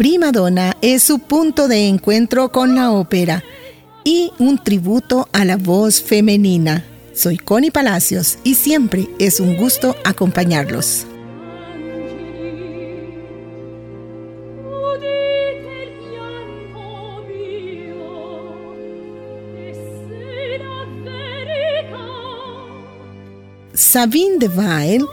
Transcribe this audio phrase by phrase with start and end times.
[0.00, 3.44] Primadonna es su punto de encuentro con la ópera
[4.02, 6.86] y un tributo a la voz femenina.
[7.14, 11.04] Soy Connie Palacios y siempre es un gusto acompañarlos.
[23.74, 25.04] Sabine de Weil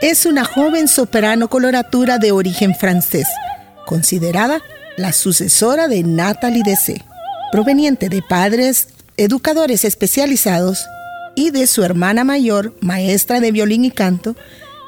[0.00, 3.28] es una joven soprano coloratura de origen francés
[3.86, 4.62] considerada
[4.96, 7.02] la sucesora de Natalie Dessé,
[7.50, 10.86] proveniente de padres educadores especializados
[11.34, 14.36] y de su hermana mayor, maestra de violín y canto,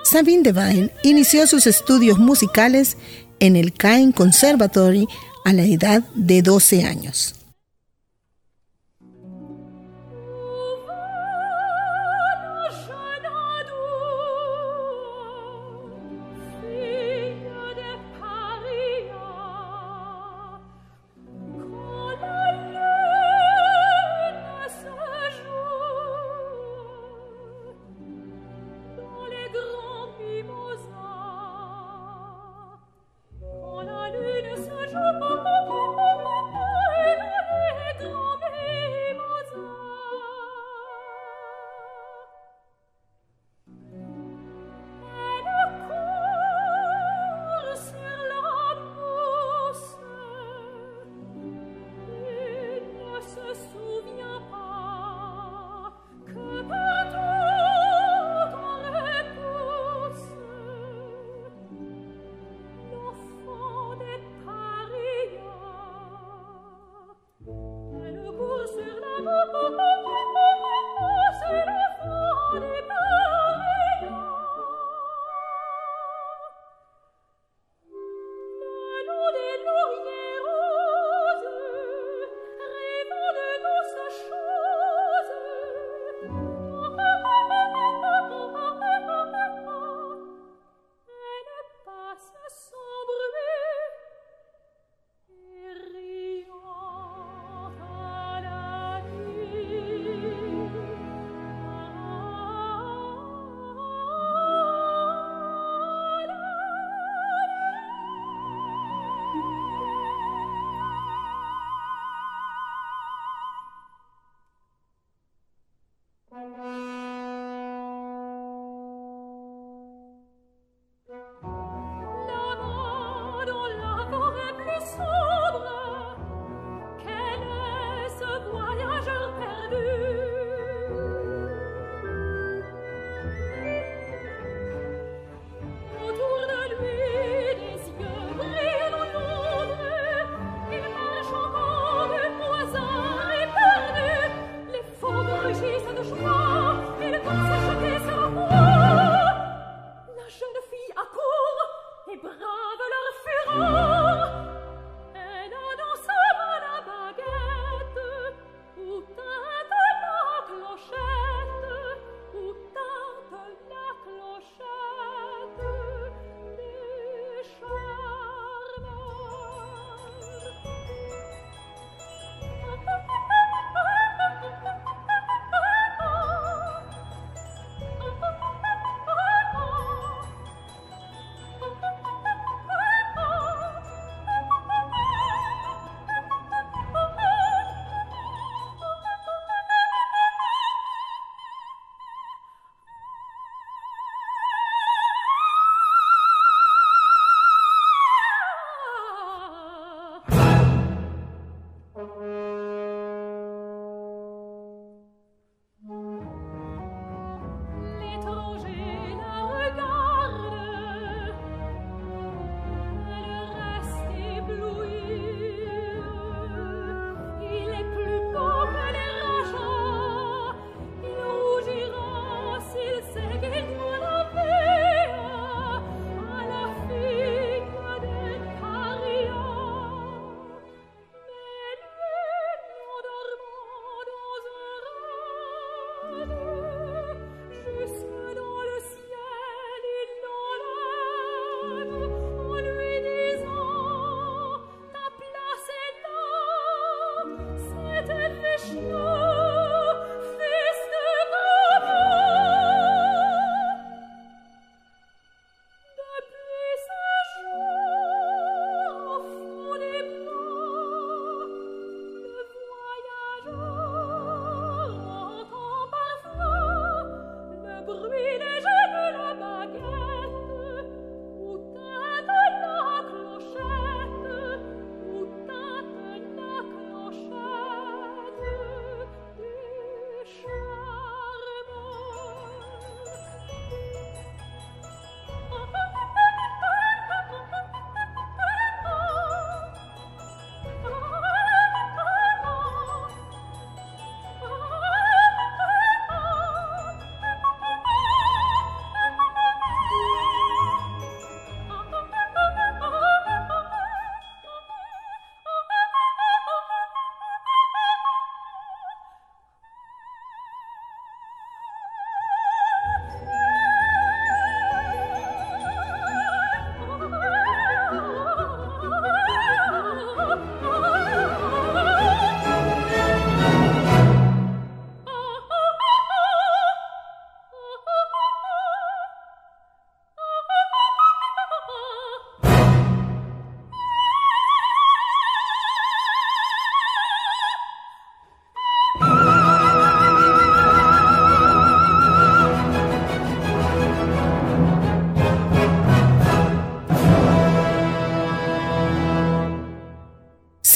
[0.04, 2.96] Sabine Devine inició sus estudios musicales
[3.40, 5.06] en el Caen Conservatory
[5.44, 7.34] a la edad de 12 años.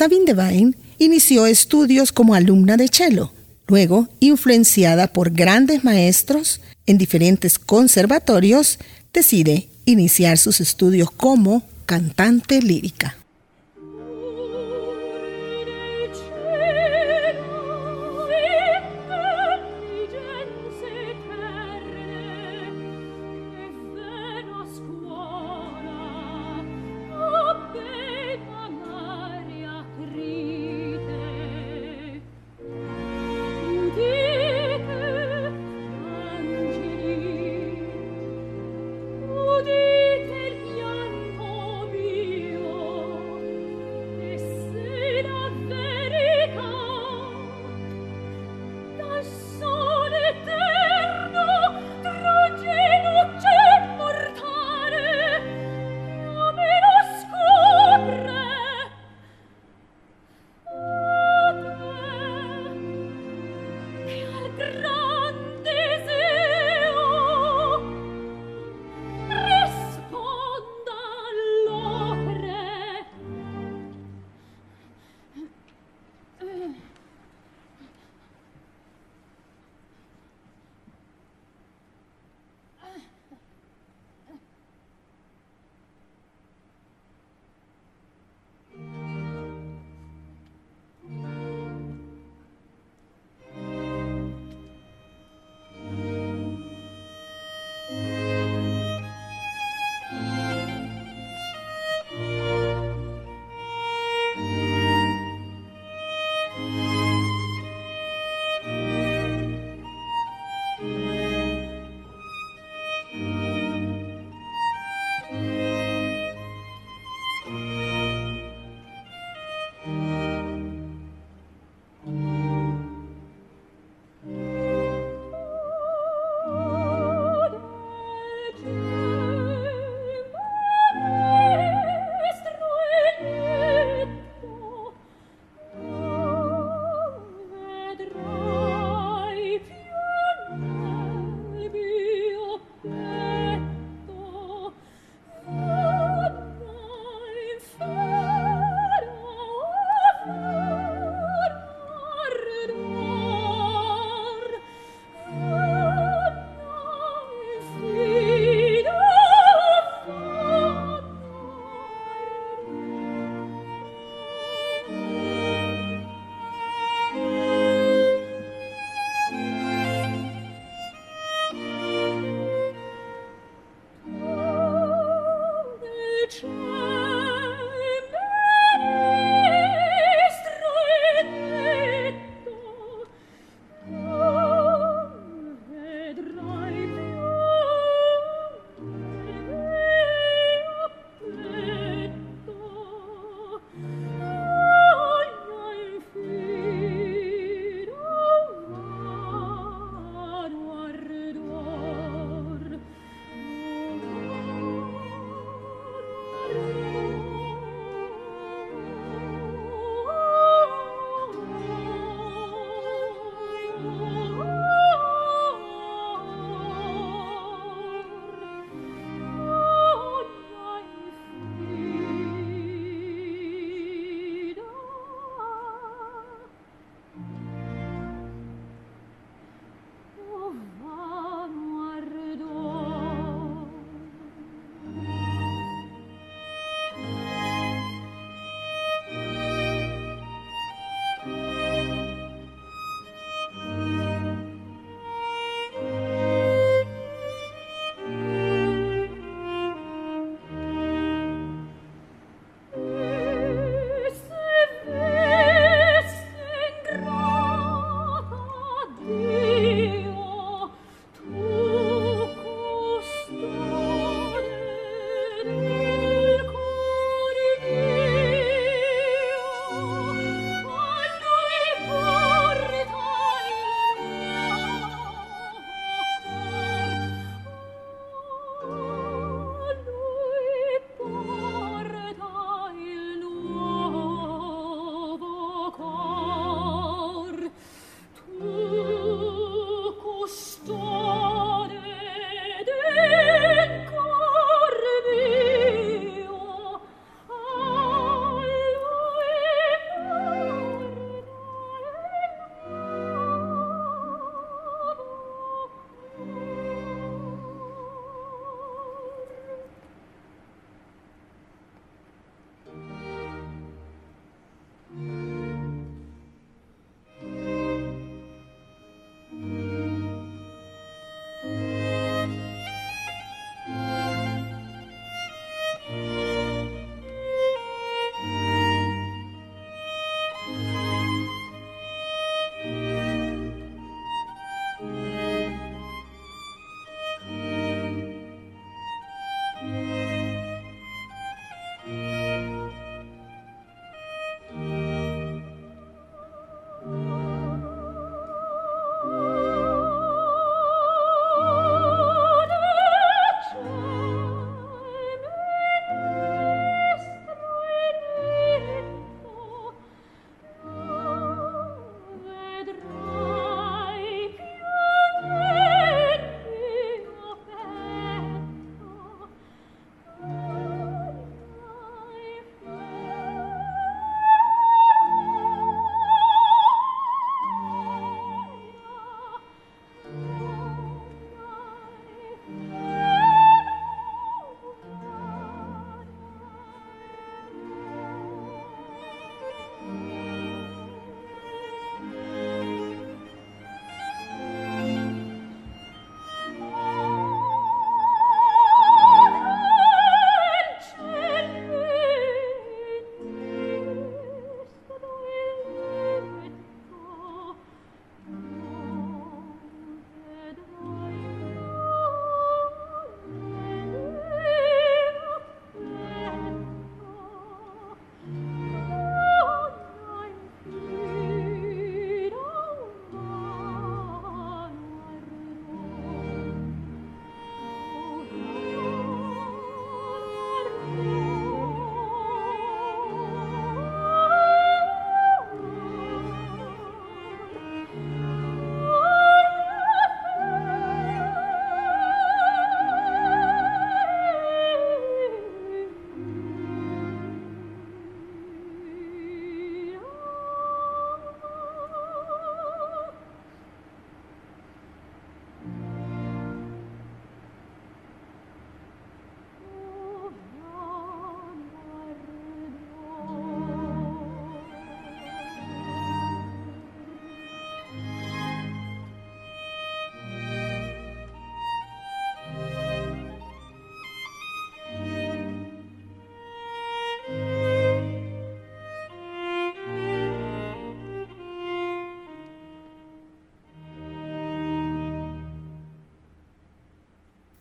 [0.09, 3.31] Sabine Devine inició estudios como alumna de cello.
[3.67, 8.79] Luego, influenciada por grandes maestros en diferentes conservatorios,
[9.13, 13.19] decide iniciar sus estudios como cantante lírica.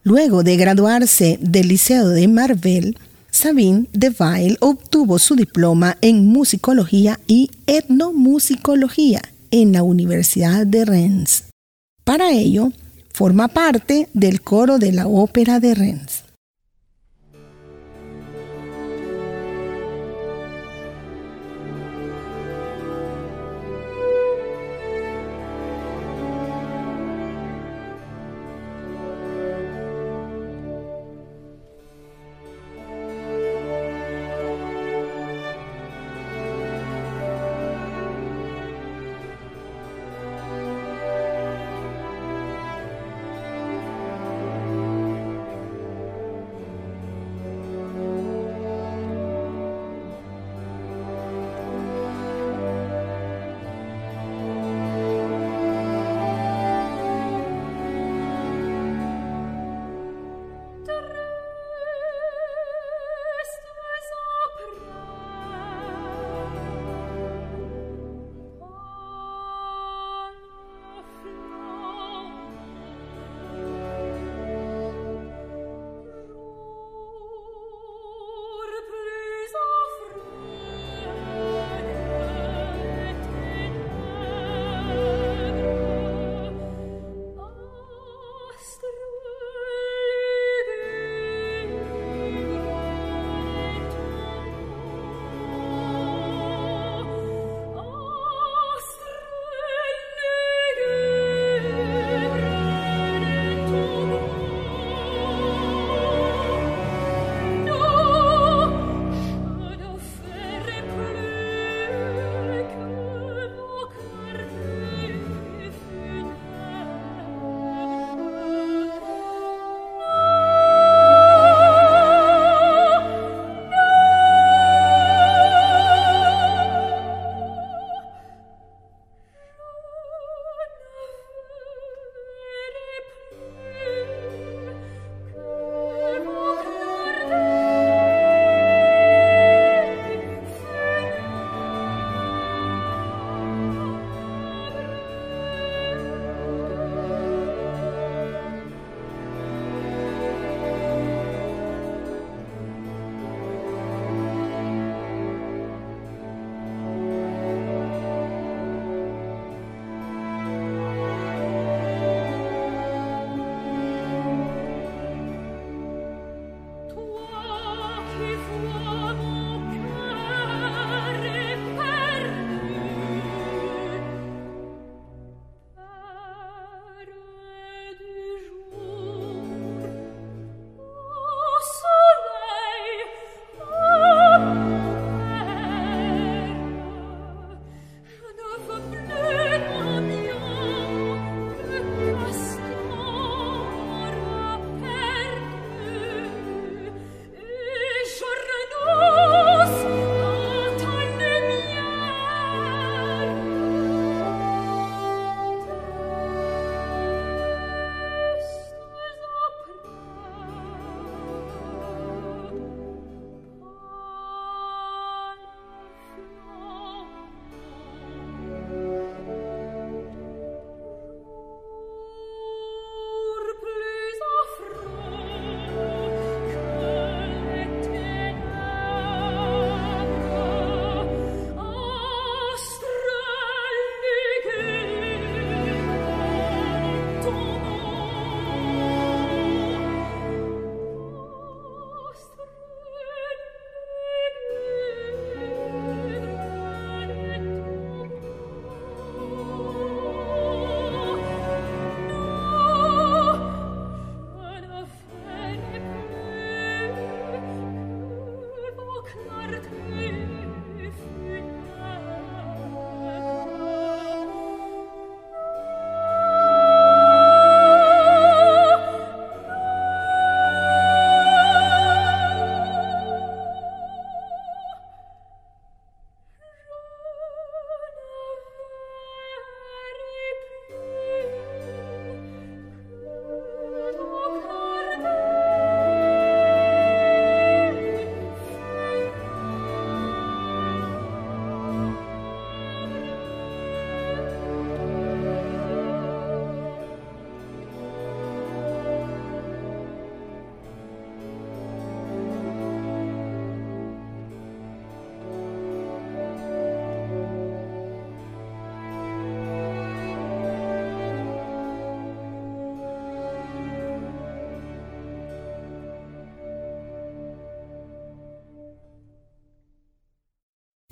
[0.07, 2.97] Luego de graduarse del Liceo de Marvel,
[3.29, 9.21] Sabine Deville obtuvo su diploma en musicología y etnomusicología
[9.51, 11.43] en la Universidad de Rennes.
[12.05, 12.71] Para ello,
[13.13, 16.16] forma parte del coro de la Ópera de Rennes.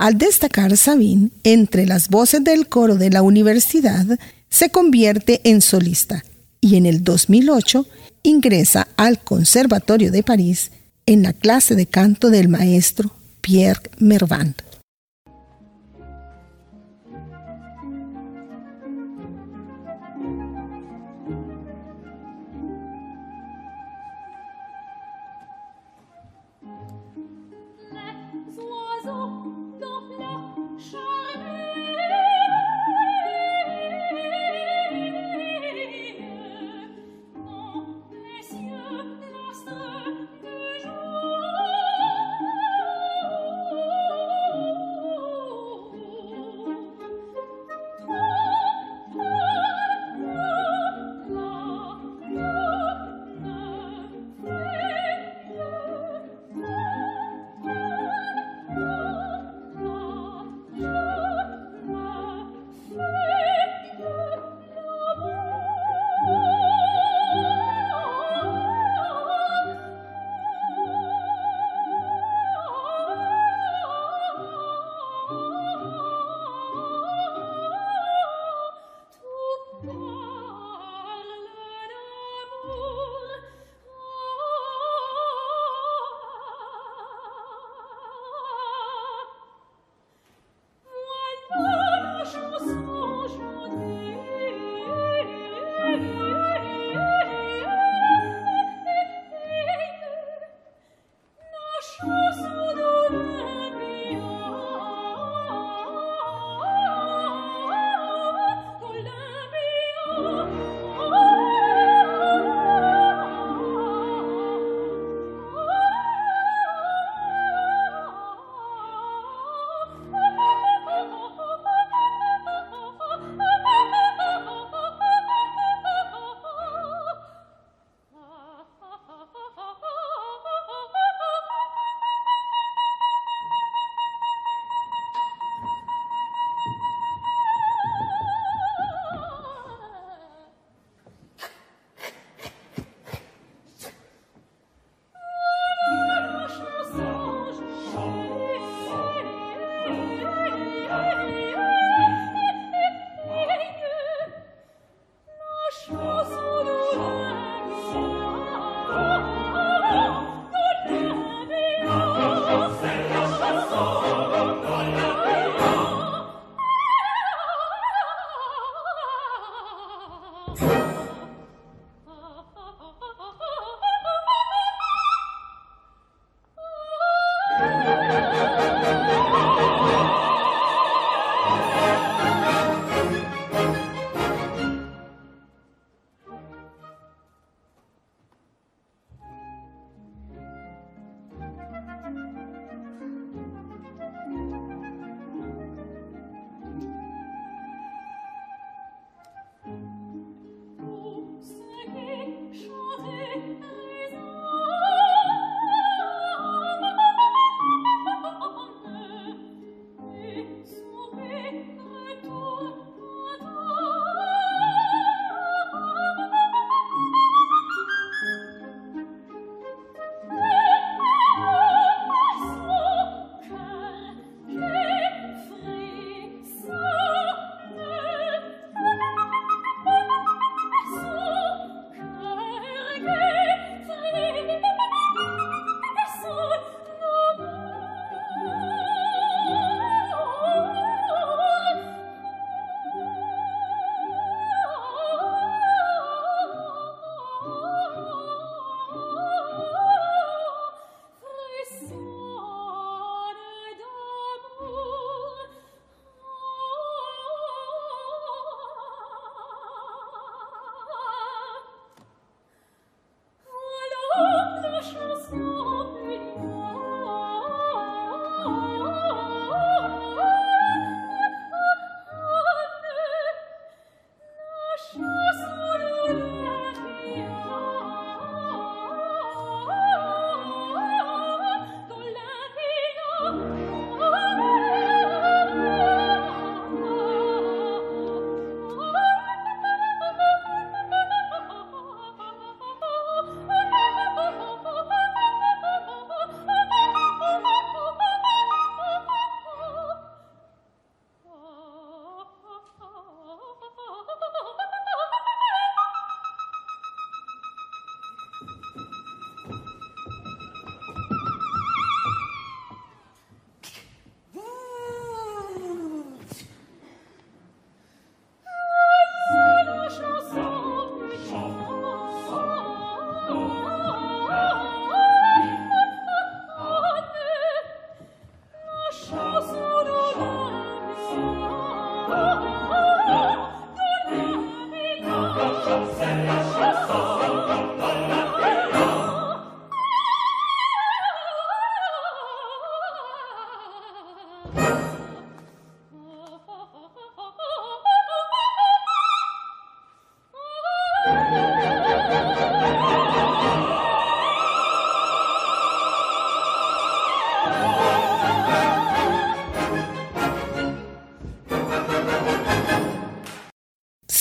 [0.05, 4.05] Al destacar Sabine entre las voces del coro de la universidad,
[4.49, 6.23] se convierte en solista
[6.61, 7.87] y en el 2008
[8.21, 10.69] ingresa al Conservatorio de París
[11.07, 14.61] en la clase de canto del maestro Pierre Mervant.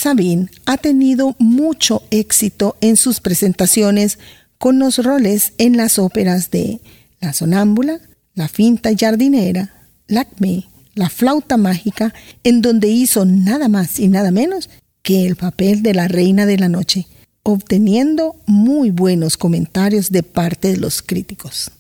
[0.05, 4.19] Sabine ha tenido mucho éxito en sus presentaciones
[4.59, 6.83] con los roles en las óperas de
[7.21, 8.01] La Sonámbula,
[8.35, 9.73] La Finta Jardinera,
[10.07, 12.13] Lacme, La Flauta Mágica,
[12.43, 14.69] en donde hizo nada más y nada menos
[15.01, 17.07] que el papel de la Reina de la Noche,
[17.43, 21.71] obteniendo muy buenos comentarios de parte de los críticos.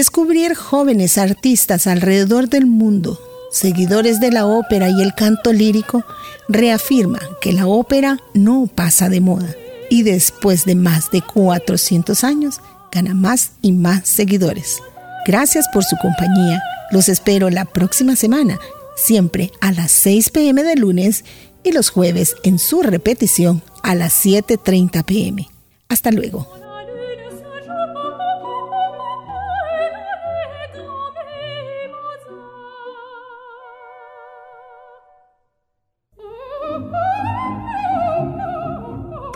[0.00, 3.20] Descubrir jóvenes artistas alrededor del mundo,
[3.52, 6.06] seguidores de la ópera y el canto lírico,
[6.48, 9.54] reafirma que la ópera no pasa de moda
[9.90, 14.78] y después de más de 400 años gana más y más seguidores.
[15.26, 16.62] Gracias por su compañía.
[16.90, 18.58] Los espero la próxima semana,
[18.96, 21.26] siempre a las 6 pm de lunes
[21.62, 25.46] y los jueves en su repetición a las 7.30 pm.
[25.90, 26.59] Hasta luego.